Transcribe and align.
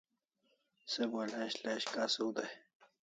Se 0.91 1.03
bo 1.11 1.21
lash 1.31 1.57
lash 1.65 1.87
kasiu 1.93 2.29
dai 2.35 2.51